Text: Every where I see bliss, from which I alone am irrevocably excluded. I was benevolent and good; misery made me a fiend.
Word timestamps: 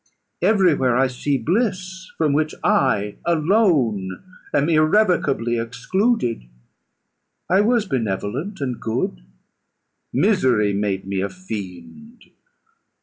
Every 0.41 0.73
where 0.73 0.97
I 0.97 1.05
see 1.05 1.37
bliss, 1.37 2.09
from 2.17 2.33
which 2.33 2.55
I 2.63 3.17
alone 3.23 4.09
am 4.51 4.67
irrevocably 4.67 5.59
excluded. 5.59 6.47
I 7.47 7.61
was 7.61 7.85
benevolent 7.85 8.61
and 8.61 8.81
good; 8.81 9.21
misery 10.11 10.73
made 10.73 11.05
me 11.05 11.21
a 11.21 11.29
fiend. 11.29 12.23